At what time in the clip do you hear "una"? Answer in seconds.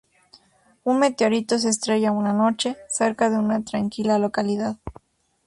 2.11-2.33, 3.37-3.63